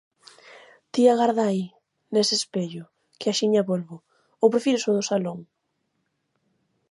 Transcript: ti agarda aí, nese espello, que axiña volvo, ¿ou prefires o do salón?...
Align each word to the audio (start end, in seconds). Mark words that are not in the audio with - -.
ti 0.91 1.01
agarda 1.13 1.43
aí, 1.47 1.63
nese 2.13 2.33
espello, 2.39 2.83
que 3.19 3.27
axiña 3.29 3.67
volvo, 3.71 3.97
¿ou 4.41 4.47
prefires 4.53 4.85
o 4.89 4.91
do 4.97 5.03
salón?... 5.09 5.39